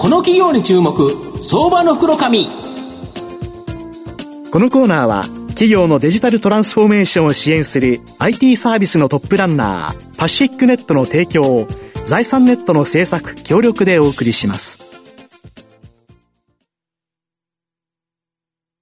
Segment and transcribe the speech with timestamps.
[0.00, 0.90] この企業に注目
[1.42, 2.46] 相場の袋紙。
[2.46, 2.50] こ
[4.58, 11.68] のコーナーは企業のデジタルトランスフォーメーションを支援する IT サービスのトップランナーパシフィックネットの提供を
[12.06, 14.78] 財産ネットの制作協力でお送りします。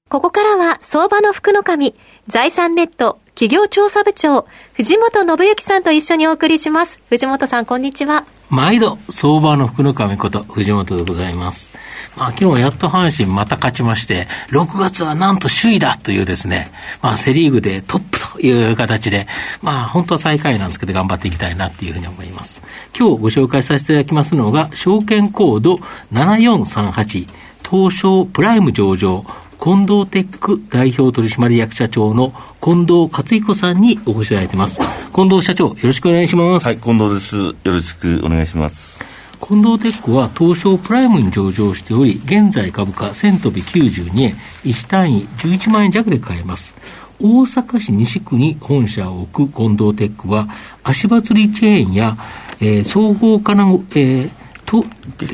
[0.08, 1.96] ここからは相場の福の神
[2.28, 7.02] 財産ネット企業調査部長藤本信之さんと一緒にお送りします。
[7.08, 11.70] 藤本さんこんにちは毎度、相場の福の神こと、藤本でございます。
[12.16, 16.70] まあ、今日やっと阪神また勝ちまして、6月はなんと首位だというですね、
[17.02, 19.26] まあ、セリーグでトップという形で、
[19.60, 22.62] まあ、本当は最下位なんですけど、頑張っていきたいなっていうふうに思います。
[22.98, 25.76] 今日ご紹介させていただきますのが、証券コード
[26.12, 27.28] 7438、
[27.70, 29.26] 東証プライム上場、
[29.60, 34.80] 近藤テック代表取締役社長の近藤克彦さんにお越しいただいてます。
[35.12, 36.66] 近藤社長、よろしくお願いします。
[36.66, 37.36] はい、近藤です。
[37.36, 39.00] よろしくお願いします。
[39.40, 44.34] 近藤テックは東証プライムに上場しており、現在株価1000飛び92円、
[44.64, 46.76] 1単位11万円弱で買えます。
[47.20, 50.48] 大阪市西区に本社を置く近藤テックは、
[50.84, 52.16] 足場釣りチェーンや、
[52.60, 54.30] えー、総合金具、えー、
[54.68, 54.84] と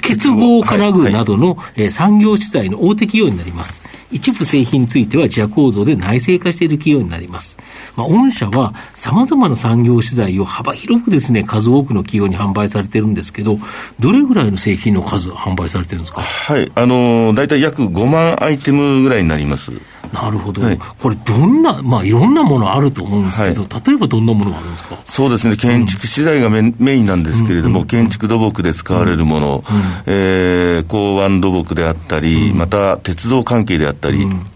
[0.01, 3.83] 結合金具などの、はいはい、産業資材の大手企業になります。
[4.13, 7.59] 一部製品については自社構造で内製化している企業になります。
[7.97, 13.59] まあ、御社は様々な産業資材を幅広くですね、数多くの企業に販売されてるんですけど、
[13.99, 16.23] どれぐらいの製品の数販売されてるんですか？
[16.23, 19.73] はい、あの、大体約5万アイテムぐらいになります。
[20.15, 24.97] なるほど、はい、これ、どんな、まあ、いろんなものあると思うんですけど、はい、例えばどんなものがあるんですか？
[25.05, 34.47] そうですね、建築資材がメ,、メインなんですけれども、うん、建築土木で使われるもの、うん、えー、港湾土木であったり、うん、また鉄道関係であったり、うん。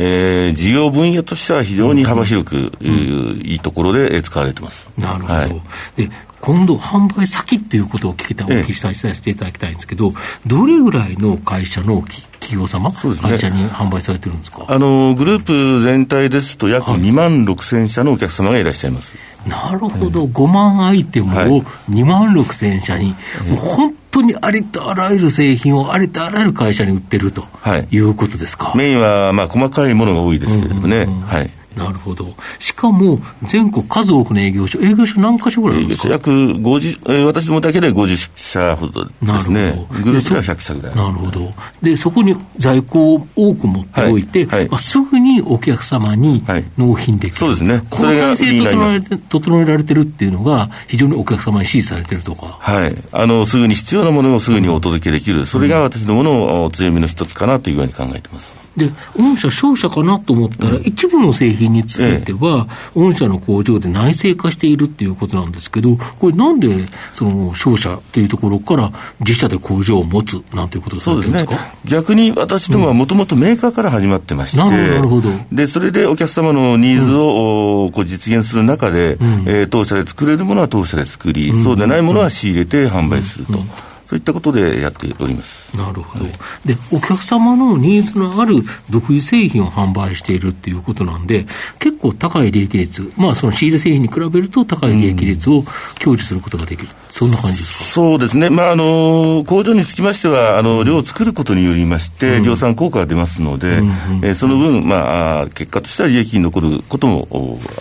[0.00, 4.88] えー、事業分野としては非常に幅広く、うん、いいところで使われてます。
[4.96, 5.34] なるほど。
[5.34, 5.60] はい、
[5.96, 6.08] で
[6.40, 10.12] 今度、販売先っていうことを聞きたお聞きさせていただきたいんですけど、
[10.46, 12.02] どれぐらいの会社の
[12.40, 14.64] 企業様、ね、会社に販売されてるんですか？
[14.68, 19.16] あのグループ全体ですと、約2万6000社のお客様がいらっしゃいます。
[19.46, 23.14] なるほど、5万アイテムを2万6000社に、
[23.48, 27.44] もう本当にありとあらゆる製品をありとあらゆる会社に売ってると
[27.90, 28.72] いうことですか？
[28.76, 31.02] メインはまあ細かいものが多いですけれどもね。
[31.02, 32.34] うんうんうん、はいなるほど。
[32.58, 36.08] しかも、全国数多くの営業所、営業所何箇所ぐらいあるんですか？
[36.08, 39.86] 約50、えー、私どもだけで50社ほどですね。
[40.02, 40.96] グループは100社ぐらい。
[40.96, 41.52] なるほど。
[41.82, 46.42] で、そこに在庫を多く持っておいて、はいはい、まあ、すぐにお客様に
[46.76, 47.36] 納品できる。
[47.38, 47.82] そうですね。
[47.90, 52.56] この体制整え整えられてるっていうのが、非常にお客様に支持されてるとか。
[52.60, 52.96] はい。
[53.12, 55.46] あの、すぐに必要なものをすぐにお届けできる。
[55.46, 58.56] それが私どもの強みの一つかなというふうに考えています。
[58.78, 75.30] で、御社、商社かなと思ったら、うん、一部の製品については、御社の工場で内製化しているっていうことなんですけど、これ、なんで、その商社っていうところから、自社で工場を持つなんていうことされてるんですか、ね、逆に私どもはもともとメーカーから始まってまして、うん、なるほど。
[75.52, 83.58] でそれでお客様のニーズを、うん、こう実現する中で、うん、えー、当社で作れるものは当社で作り、そうでないものは仕入れて販売すると。
[84.08, 85.76] そういったことでやっております。
[85.76, 86.32] なるほど、はい、
[86.64, 91.44] でお客様のニーズのある独自製品を販売しているっていうことなんで、
[91.78, 95.62] 結構高い利益率、まあ、その仕入れ製品に比べると高い利益率を
[96.00, 97.84] 享受することができる、うん、そんな感じですか？
[97.84, 107.28] そうですね、まああの、工場につきましては、あの量を作ることによりまして、量産効果が出ますので、うん、えー、その分、まあ、結果としては利益に残ることも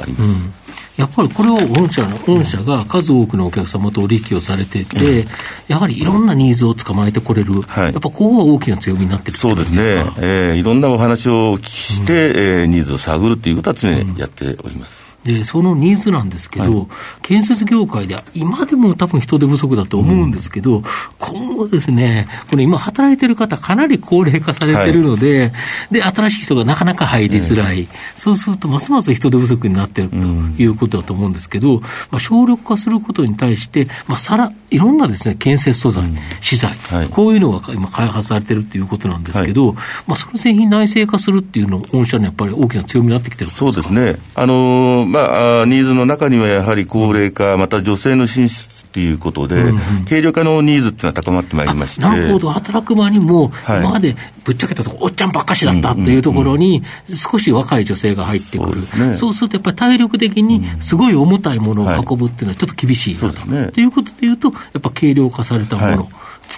[0.02, 0.24] あります。
[0.24, 0.54] うん
[0.98, 5.26] やっぱりこれを御社の、御社が数多くのお客様と取引をされてて、
[5.68, 9.82] やはりいろんなニーズを捕まえてこれる、はい、やっぱここは大きな強みになってるそうですね、
[10.18, 15.07] えー、いろんなお話をお聞きして、うん、えー、ニーズを探るっていうことは常にやっております。
[15.24, 16.88] で、そのニーズなんですけど、はい、
[17.22, 20.84] 建設業界では今でも多分人手不足だと思うんですけど、うん、
[21.20, 25.52] 今後ですね、これ今働いてる方かなり高齢化されてるので、はい、
[25.92, 27.82] で、新しい人がなかなか入りづらい。
[27.82, 39.74] うん、そうするとますます人手不足になってるということだと思うんですけど、まあ、省力化することに対して、まあ、さら、いろんなですね、建設素材、うん、資材、はい、こういうのが今開発されてるということなんですけど、
[40.08, 44.16] まあ、その製品内製化するっていうの、御社のやっぱり大きな強みになってきてるそうですね。
[44.36, 52.02] あのーまあ、ニーズの中にはやはり高齢化、また女性の進出ということで、うんうん、軽量化のニーズっていうのは高まってまいりまして。
[52.02, 58.82] なるほど、働く場にも、はい、今までぶっちゃけたとこ、おっちゃんばっかしだったっていうところに、少し若い女性が入ってくる、
[59.14, 63.42] そう、ね,、するとやっぱり体力的にすごい重たいものを運ぶっていうのはちょっと厳しいなと。
[63.42, 66.06] と、ね、いうことでいうと、やっぱ軽量化されたもの、はい、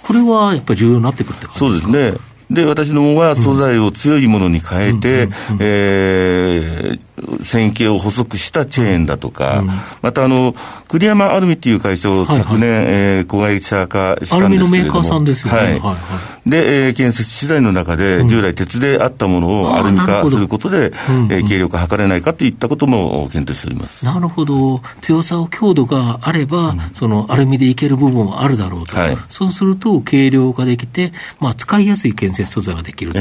[0.03, 1.89] これはやっぱり重要になってくるって感じですか？
[1.89, 2.29] そうですね。
[2.49, 5.29] で、私どもは素材を強いものに変えて、
[5.59, 6.99] えー、
[7.43, 9.69] 線形を補足したチェーンだとか、うん、
[10.01, 10.55] またあの、
[10.87, 14.45] 栗山アルミっていう会社を昨年、はいはい、えー、子会社化したんですけれども。
[14.45, 15.59] アルミのメーカーさんですよね。
[15.59, 15.67] はい。
[15.67, 24.03] はいはいで、えー、建設資材の中で、従来鉄であったものをアルミ化することで、うん、えー、軽量化図れないかといったことも検討しております。
[24.03, 24.81] なるほど。
[25.01, 28.97] 強さを強度があれば、うん、そのアルミでいける部分はあるだろうと。
[28.97, 33.19] はい、そうすると、軽量化できて、まあ、使いやすい建設素材ができると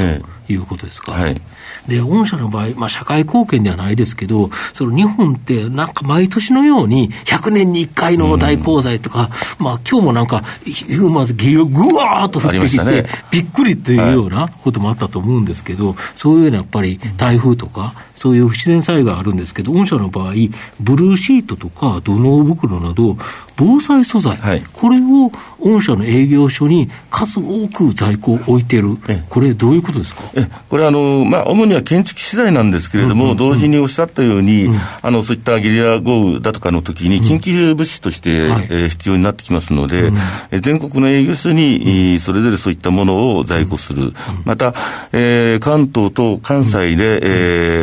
[0.51, 1.13] いうことですか。
[1.13, 1.41] えー、はい。
[1.87, 20.33] で、御社の場合、まあ、社会貢献ではないですけど、その日本ってなんか毎年のように100年に1回の大洪災とか、うん、まあ、今日もなんか、昼間、ゲリぐわーっと降ってきて、ね、びっくりっていうようなこともあったと思うんですけど、そういうようなやっぱり台風とか、そういう不自然災害あるんですけど、御社の場合、
[20.79, 23.17] ブルーシートとか土の袋など、
[23.59, 28.97] 防災素材、はい、これを御社の営業所に数多く在庫を置いてる、
[29.27, 30.21] これ、どういうことですか？
[30.69, 33.31] これあの、まあ、主には建築資材なんですけれども、うんうん。
[33.31, 44.13] うん、同時におっしゃったように、うん、あのそういったゲリラ豪雨だとかの時に、緊急物資として、うんはい、えー、必要になってきますので、うん、全国の営業所に、うん、それぞれそういったものを在庫する、
[44.45, 44.73] また、
[45.11, 47.19] えー、関東と関西で、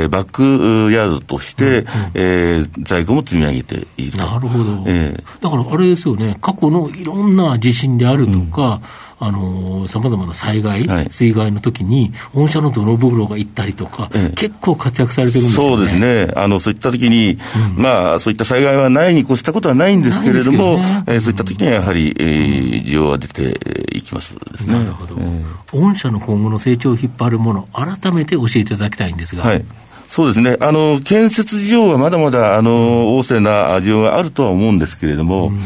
[0.02, 1.84] えー、バックヤードとして、
[2.14, 4.19] えー、在庫も積み上げていると。
[4.19, 8.81] なるほど、えー、だからあれですよね、過去のいろんな地震であるとか、
[9.19, 15.77] あの、さまざまな災害、はい、水害の時に、御社の泥袋が行ったりとか、ええ、結構活躍されてるんですよね。
[15.77, 15.97] そうです
[16.27, 16.33] ね。
[16.37, 17.39] あの、そういった時に、
[17.77, 23.59] うん、まあ、そういった災害はないに越したことはないんですけれども、ね、えー、そういった時にはやはり、えー、需要は出て
[23.97, 24.75] いきますですね。
[24.75, 25.17] なるほど。
[25.19, 29.43] えー、御社の今後の成長を引っ張るもの、改めて教えていただきたいんですが。
[29.45, 29.65] はい
[30.08, 30.56] そうですね。
[30.61, 35.61] あの、建設事業はまだまだ、あの、旺盛な需要があるとは思うんですけれども、うん、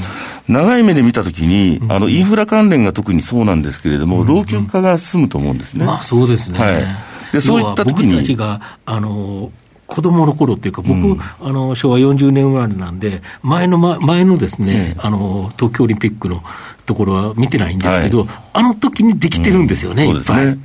[0.48, 5.84] 長い目で見たときに、あの、インフラ関連が特にそうなんですけれども、老朽化が進むと思うんですね。
[5.84, 6.58] まあ、そうですね。
[6.58, 6.86] はい。
[7.32, 8.12] で、そういった時に。
[8.12, 9.52] 僕たちが、あの、
[9.90, 16.42] 子供の頃っていうか、僕、うん、あの昭和40年生まれなんで、前の、前のですね、あの東京オリンピックの
[16.86, 20.56] ところは見てないんですけど、はい、あの時にできてるんですよね、うん、いっぱい。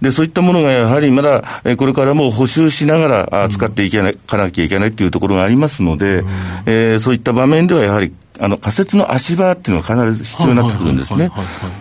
[0.00, 1.42] で、そういったものがやはりまだ、
[1.76, 6.28] これからも補修しながら使っていけない、かなきゃいけないっていうところがありますので、うん、
[6.66, 11.30] えー、そういった場面ではやはりあの仮設の足場っていうのが必ず必要になってくるんですね。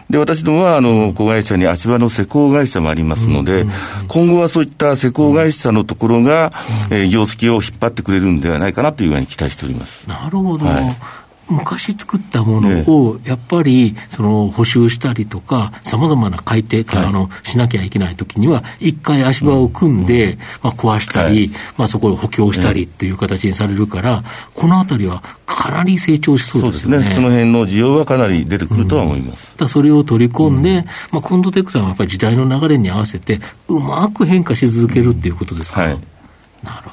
[0.10, 3.66] で、私どもは、あの、子会社に足場の施工会社もありますので、
[4.08, 6.52] 今後はそういった施工会社のところが、
[6.92, 10.08] えー、業績を引っ張ってくれるんではないかなというふうに期待しております。
[10.08, 10.66] なるほど。
[10.66, 24.24] はい昔作ったものを、やっぱり、その、補修したりとか、さまざまな改定、あの、しなきゃいけないときには、一回足場を組んで、まあ、壊したり、まあ、そこを補強したりっていう形にされるから、
[24.54, 27.14] このあたりはかなり成長しそうですよね。
[27.14, 29.58] その辺の需要はかなり出てくるとは思います。
[29.58, 36.00] だそれを取り込んで、まあ、コンドテックさんはやっぱり時代の流れに合わせて、うまく変化し続けるっていうことですか、はい、
[36.64, 36.93] なるほ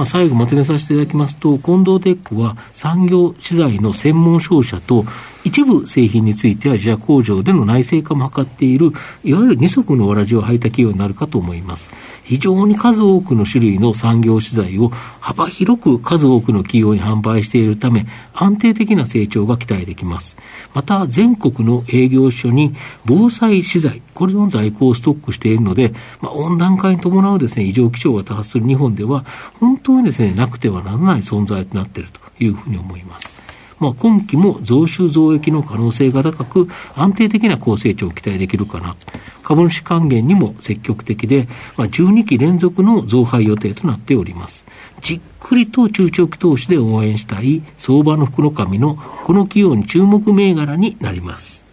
[0.00, 5.04] まあ、最後まとめさせていただきますと、近藤テックは産業資材の専門商社と、
[5.42, 8.92] 一部製品については自社工場での内製化も図っている、
[9.24, 11.90] いわゆる二足のわらじを履いた企業になるかと思います。
[12.24, 20.36] 非常に数多くの種類の産業資材を幅広く数多くの企業に販売しているため、安定的な成長が期待できます。
[20.74, 22.74] また、全国の営業所に
[23.06, 29.24] 防災資材、これの在庫をストックしているので、まあ、温暖化に伴うですね、異常気象が多発する日本では、
[29.58, 33.34] 本当にですね、なくてはならない存在となっているというふうに思います。
[33.78, 38.94] まあ、今期も増収増益の可能性が高く、安定的な高成長を期待できるかな。
[39.42, 44.66] 株主還元にも積極的で、まあ、12期連続の増配予定となっております。
[45.00, 51.66] じっくりと中長期投資で応援したい相場の福の神のこの企業に注目銘柄になります。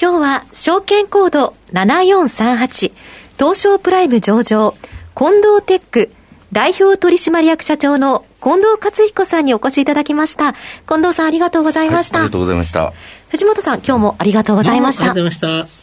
[0.00, 2.92] 今日は証券コード7438
[3.36, 4.76] 東証プライム上場
[5.16, 6.12] 近藤テック
[6.58, 10.54] 代表取締役社長の近藤克彦さんにお越しいただきました。
[10.88, 12.18] 近藤さんありがとうございました。
[12.18, 12.92] はい、ありがとうございました。
[13.28, 15.04] 藤本さん今日もありがとうございました。
[15.04, 15.78] ありがとうございました。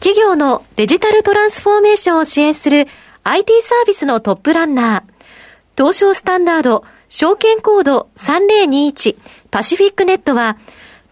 [0.00, 2.88] 企業のデジタルトランスフォーメーションを支援する
[3.24, 5.02] IT サービスのトップランナー、
[5.76, 9.18] 東証スタンダード証券コード3021
[9.50, 10.56] パシフィックネットは、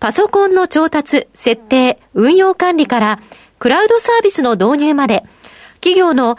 [0.00, 3.20] パソコンの調達、設定、運用管理から、
[3.58, 5.24] クラウドサービスの導入まで、
[5.82, 6.38] 企業の